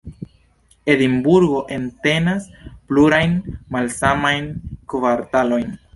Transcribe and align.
Edinburgo 0.93 1.59
entenas 1.75 2.49
plurajn, 2.87 3.37
malsamajn 3.77 4.49
kvartalojn. 4.95 5.71